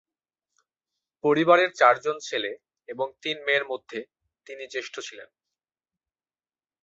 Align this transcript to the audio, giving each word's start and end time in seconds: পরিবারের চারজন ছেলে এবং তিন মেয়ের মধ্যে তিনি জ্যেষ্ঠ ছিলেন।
পরিবারের 1.23 1.69
চারজন 1.73 2.15
ছেলে 2.19 2.51
এবং 2.89 3.07
তিন 3.21 3.37
মেয়ের 3.45 3.65
মধ্যে 3.65 3.99
তিনি 4.47 4.63
জ্যেষ্ঠ 4.67 4.95
ছিলেন। 4.99 5.29